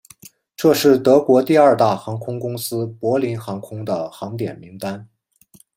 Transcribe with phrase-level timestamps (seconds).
[0.57, 5.07] 这是德国第二大航空公司柏林航空的航点名单。